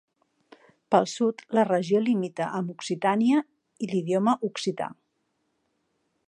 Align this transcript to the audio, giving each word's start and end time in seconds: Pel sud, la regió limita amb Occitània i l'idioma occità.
Pel 0.93 1.03
sud, 1.11 1.43
la 1.57 1.65
regió 1.67 2.01
limita 2.05 2.47
amb 2.61 2.71
Occitània 2.77 3.43
i 3.87 3.91
l'idioma 3.93 4.35
occità. 4.49 4.89